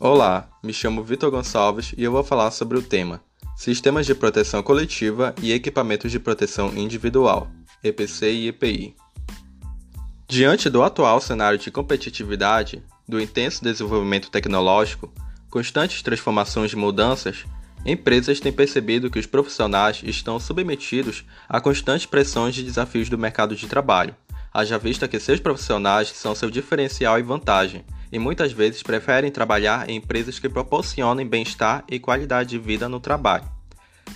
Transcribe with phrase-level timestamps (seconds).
[0.00, 3.20] Olá, me chamo Vitor Gonçalves e eu vou falar sobre o tema
[3.56, 7.50] Sistemas de Proteção Coletiva e Equipamentos de Proteção Individual,
[7.82, 8.94] EPC e EPI.
[10.28, 15.12] Diante do atual cenário de competitividade, do intenso desenvolvimento tecnológico,
[15.50, 17.44] constantes transformações e mudanças,
[17.84, 23.56] empresas têm percebido que os profissionais estão submetidos a constantes pressões e desafios do mercado
[23.56, 24.14] de trabalho,
[24.54, 29.88] haja vista que seus profissionais são seu diferencial e vantagem e muitas vezes preferem trabalhar
[29.88, 33.44] em empresas que proporcionem bem-estar e qualidade de vida no trabalho.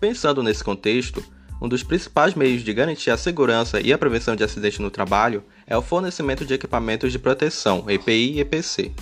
[0.00, 1.24] Pensando nesse contexto,
[1.60, 5.42] um dos principais meios de garantir a segurança e a prevenção de acidentes no trabalho
[5.66, 8.92] é o fornecimento de equipamentos de proteção, EPI e EPC.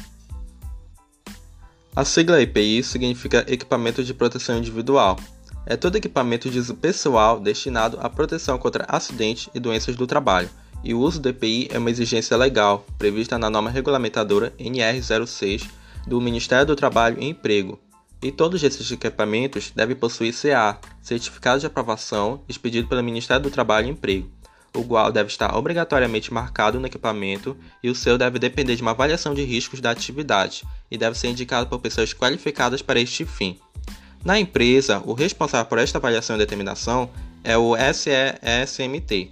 [1.97, 5.19] A sigla EPI significa Equipamento de Proteção Individual.
[5.67, 10.51] É todo equipamento de uso pessoal destinado à proteção contra acidentes e doenças do trabalho,
[10.85, 15.67] e o uso do EPI é uma exigência legal, prevista na norma regulamentadora NR06
[16.07, 17.81] do Ministério do Trabalho e Emprego.
[18.23, 23.87] E todos esses equipamentos devem possuir CA, Certificado de Aprovação, expedido pelo Ministério do Trabalho
[23.87, 24.31] e Emprego,
[24.75, 28.91] o qual deve estar obrigatoriamente marcado no equipamento e o seu deve depender de uma
[28.91, 33.59] avaliação de riscos da atividade e deve ser indicado por pessoas qualificadas para este fim.
[34.25, 37.11] Na empresa, o responsável por esta avaliação e determinação
[37.43, 39.31] é o SESMT,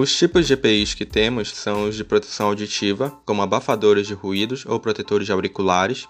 [0.00, 4.64] os tipos de EPIs que temos são os de proteção auditiva, como abafadores de ruídos
[4.64, 6.06] ou protetores de auriculares,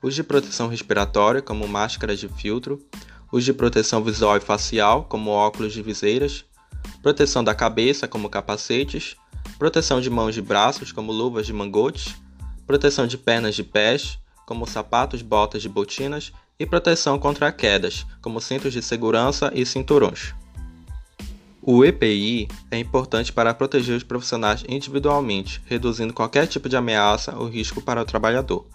[0.00, 2.80] os de proteção respiratória, como máscaras de filtro,
[3.32, 6.44] os de proteção visual e facial, como óculos de viseiras,
[7.02, 9.16] proteção da cabeça, como capacetes,
[9.58, 12.14] proteção de mãos e braços, como luvas de mangotes,
[12.68, 18.40] proteção de pernas e pés, como sapatos, botas e botinas, e proteção contra quedas, como
[18.40, 20.32] cintos de segurança e cinturões.
[21.66, 27.48] O EPI é importante para proteger os profissionais individualmente, reduzindo qualquer tipo de ameaça ou
[27.48, 28.66] risco para o trabalhador.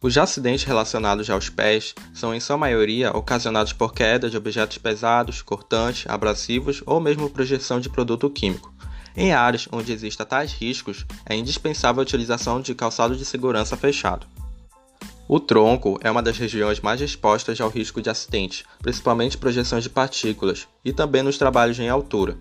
[0.00, 5.42] Os acidentes relacionados aos pés são, em sua maioria, ocasionados por queda de objetos pesados,
[5.42, 8.72] cortantes, abrasivos ou mesmo projeção de produto químico.
[9.16, 14.24] Em áreas onde existam tais riscos, é indispensável a utilização de calçado de segurança fechado.
[15.30, 19.90] O tronco é uma das regiões mais expostas ao risco de acidente, principalmente projeções de
[19.90, 22.38] partículas, e também nos trabalhos em altura.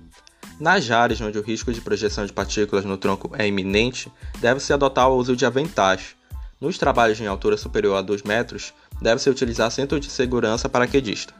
[0.58, 4.10] Nas áreas onde o risco de projeção de partículas no tronco é iminente,
[4.40, 6.16] deve-se adotar o uso de aventais.
[6.62, 11.34] Nos trabalhos em altura superior a 2 metros, deve-se utilizar cinto de segurança paraquedista.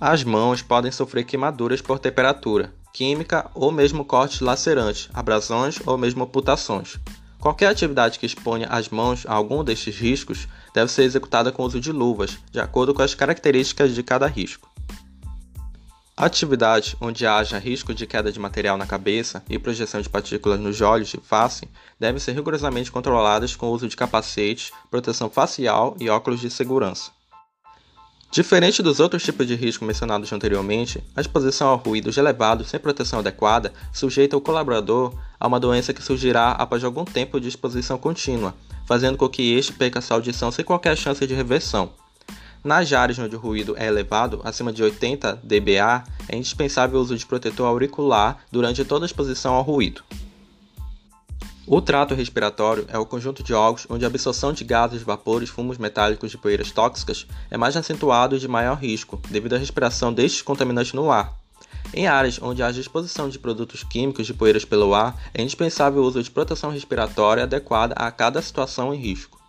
[0.00, 6.24] As mãos podem sofrer queimaduras por temperatura, química ou mesmo cortes lacerantes, abrasões ou mesmo
[6.24, 6.98] amputações.
[7.44, 11.66] Qualquer atividade que exponha as mãos a algum destes riscos deve ser executada com o
[11.66, 14.66] uso de luvas, de acordo com as características de cada risco.
[16.16, 20.80] Atividades onde haja risco de queda de material na cabeça e projeção de partículas nos
[20.80, 21.68] olhos e face
[22.00, 27.10] devem ser rigorosamente controladas com o uso de capacetes, proteção facial e óculos de segurança.
[28.34, 33.20] Diferente dos outros tipos de risco mencionados anteriormente, a exposição a ruídos elevados sem proteção
[33.20, 38.52] adequada sujeita o colaborador a uma doença que surgirá após algum tempo de exposição contínua,
[38.86, 41.92] fazendo com que este perca sua audição sem qualquer chance de reversão.
[42.64, 47.16] Nas áreas onde o ruído é elevado, acima de 80 dBA, é indispensável o uso
[47.16, 50.02] de protetor auricular durante toda a exposição ao ruído.
[51.66, 55.78] O trato respiratório é o conjunto de órgãos onde a absorção de gases, vapores, fumos
[55.78, 60.42] metálicos e poeiras tóxicas é mais acentuado e de maior risco, devido à respiração destes
[60.42, 61.32] contaminantes no ar.
[61.94, 66.06] Em áreas onde haja exposição de produtos químicos de poeiras pelo ar, é indispensável o
[66.06, 69.43] uso de proteção respiratória adequada a cada situação e risco.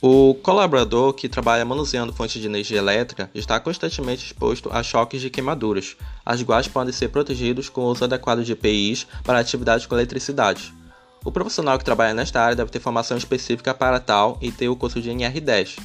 [0.00, 5.28] O colaborador que trabalha manuseando fontes de energia elétrica está constantemente exposto a choques de
[5.28, 9.96] queimaduras, as quais podem ser protegidos com o uso adequado de EPIs para atividades com
[9.96, 10.72] eletricidade.
[11.24, 14.76] O profissional que trabalha nesta área deve ter formação específica para tal e ter o
[14.76, 15.80] curso de NR10.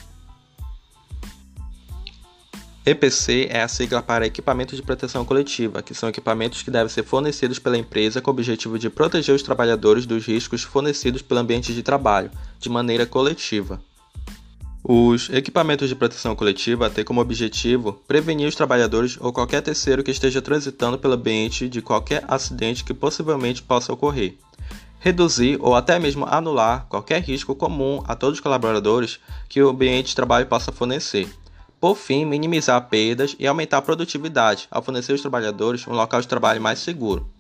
[2.86, 7.04] EPC é a sigla para Equipamento de Proteção Coletiva, que são equipamentos que devem ser
[7.04, 11.74] fornecidos pela empresa com o objetivo de proteger os trabalhadores dos riscos fornecidos pelo ambiente
[11.74, 12.30] de trabalho,
[12.60, 13.82] de maneira coletiva.
[14.86, 20.12] Os equipamentos de proteção coletiva têm como objetivo prevenir os trabalhadores ou qualquer terceiro que
[20.12, 24.36] esteja transitando pelo ambiente de qualquer acidente que possivelmente possa ocorrer,
[25.00, 30.08] reduzir ou até mesmo anular qualquer risco comum a todos os colaboradores que o ambiente
[30.08, 31.30] de trabalho possa fornecer.
[31.80, 36.28] Por fim, minimizar perdas e aumentar a produtividade ao fornecer aos trabalhadores um local de
[36.28, 37.33] trabalho mais seguro.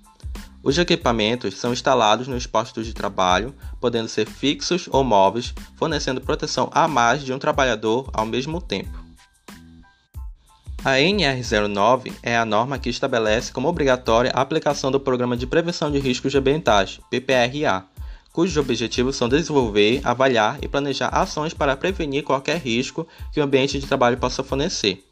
[0.63, 6.69] Os equipamentos são instalados nos postos de trabalho, podendo ser fixos ou móveis, fornecendo proteção
[6.73, 9.03] a mais de um trabalhador ao mesmo tempo.
[10.85, 15.91] A NR09 é a norma que estabelece como obrigatória a aplicação do Programa de Prevenção
[15.91, 17.85] de Riscos Ambientais, PPRA,
[18.31, 23.79] cujos objetivos são desenvolver, avaliar e planejar ações para prevenir qualquer risco que o ambiente
[23.79, 25.03] de trabalho possa fornecer.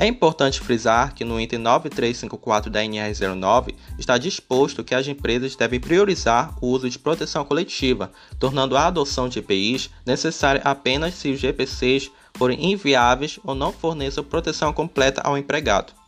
[0.00, 5.78] É importante frisar que no item 9354 da NR09 está disposto que as empresas devem
[5.78, 11.38] priorizar o uso de proteção coletiva, tornando a adoção de EPIs necessária apenas se os
[11.38, 15.99] GPCs forem inviáveis ou não forneçam proteção completa ao empregado.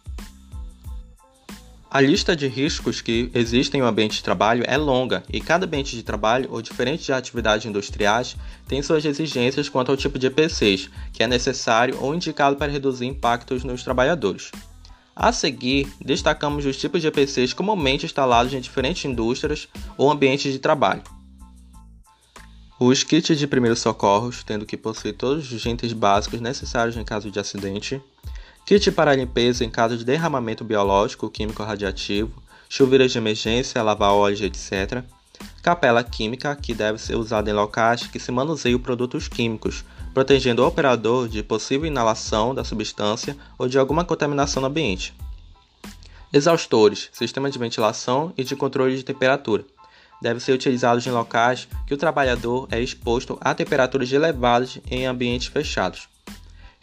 [1.94, 5.94] A lista de riscos que existem no ambiente de trabalho é longa e cada ambiente
[5.94, 8.35] de trabalho ou diferente de atividades industriais
[8.67, 13.05] tem suas exigências quanto ao tipo de EPCs que é necessário ou indicado para reduzir
[13.05, 14.50] impactos nos trabalhadores.
[15.15, 19.69] A seguir, destacamos os tipos de EPCs comumente instalados em diferentes indústrias
[19.99, 21.03] ou ambientes de trabalho.
[22.81, 27.31] Os kits de primeiros socorros, tendo que possuir todos os itens básicos necessários em caso
[27.31, 28.00] de acidente
[28.72, 34.40] kit para limpeza em caso de derramamento biológico, químico radiativo, chuveiras de emergência, lavar óleos,
[34.40, 35.04] etc.
[35.62, 39.84] Capela química, que deve ser usada em locais que se manuseiam produtos químicos,
[40.14, 45.12] protegendo o operador de possível inalação da substância ou de alguma contaminação no ambiente.
[46.32, 49.66] Exaustores, sistema de ventilação e de controle de temperatura.
[50.22, 55.48] Devem ser utilizados em locais que o trabalhador é exposto a temperaturas elevadas em ambientes
[55.48, 56.08] fechados.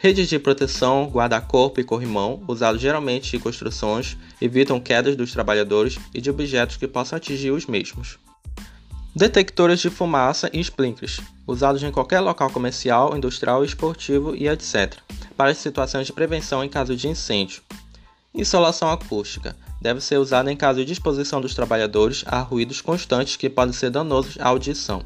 [0.02, 6.22] Redes de proteção, guarda-corpo e corrimão, usados geralmente em construções, evitam quedas dos trabalhadores e
[6.22, 8.18] de objetos que possam atingir os mesmos.
[9.14, 14.96] Detectores de fumaça e sprinklers, usados em qualquer local comercial, industrial, esportivo e etc.,
[15.36, 17.62] para situações de prevenção em caso de incêndio.
[18.34, 23.50] Insolação acústica deve ser usada em caso de exposição dos trabalhadores a ruídos constantes que
[23.50, 25.04] podem ser danosos à audição.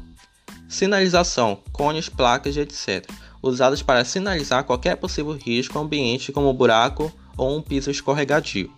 [0.68, 3.04] Sinalização, cones, placas, etc
[3.48, 8.70] usadas para sinalizar qualquer possível risco ao ambiente, como um buraco ou um piso escorregadio.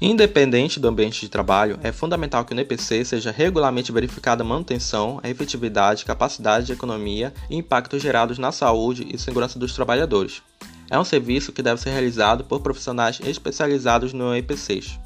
[0.00, 5.20] Independente do ambiente de trabalho, é fundamental que no EPC seja regularmente verificada a manutenção,
[5.22, 10.42] a efetividade, capacidade, economia e impactos gerados na saúde e segurança dos trabalhadores.
[10.88, 14.98] É um serviço que deve ser realizado por profissionais especializados no EPCs.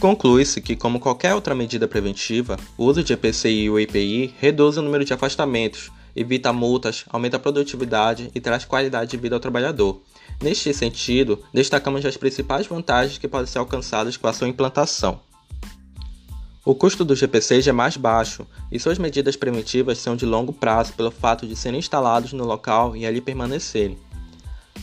[0.00, 4.82] Conclui-se que, como qualquer outra medida preventiva, o uso de EPCI ou EPI reduz o
[4.82, 10.02] número de afastamentos, evita multas, aumenta a produtividade e traz qualidade de vida ao trabalhador.
[10.42, 15.20] Neste sentido, destacamos as principais vantagens que podem ser alcançadas com a sua implantação.
[16.66, 20.94] O custo dos GPCs é mais baixo e suas medidas preventivas são de longo prazo
[20.94, 23.98] pelo fato de serem instalados no local e ali permanecerem.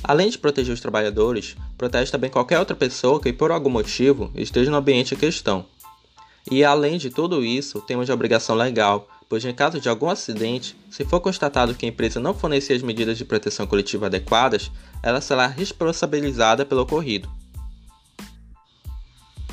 [0.03, 4.71] Além de proteger os trabalhadores, protege também qualquer outra pessoa que por algum motivo esteja
[4.71, 5.65] no ambiente em questão.
[6.49, 10.75] E além de tudo isso, temos a obrigação legal, pois em caso de algum acidente,
[10.89, 14.71] se for constatado que a empresa não fornecer as medidas de proteção coletiva adequadas,
[15.03, 17.29] ela será responsabilizada pelo ocorrido.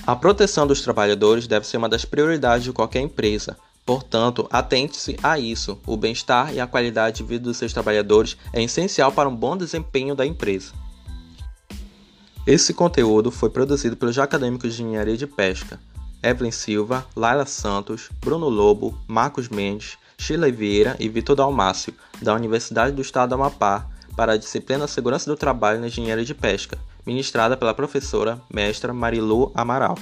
[0.07, 5.39] A proteção dos trabalhadores deve ser uma das prioridades de qualquer empresa, Portanto, atente-se a
[5.39, 5.81] isso.
[5.87, 9.57] O bem-estar e a qualidade de vida dos seus trabalhadores é essencial para um bom
[9.57, 10.75] desempenho da empresa.
[12.47, 15.81] Esse conteúdo foi produzido pelos acadêmicos de Engenharia de Pesca
[16.23, 22.95] Evelyn Silva, Laila Santos, Bruno Lobo, Marcos Mendes, Sheila Vieira e Vitor Dalmácio, da Universidade
[22.95, 26.77] do Estado do Amapá, para a disciplina Segurança do Trabalho na Engenharia de Pesca,
[27.07, 29.97] ministrada pela professora mestra Marilu Amaral.